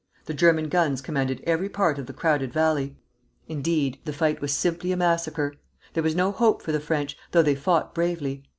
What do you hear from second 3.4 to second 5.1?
Indeed, the fight was simply a